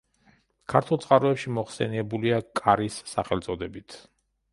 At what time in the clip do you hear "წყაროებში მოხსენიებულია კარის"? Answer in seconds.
1.03-2.97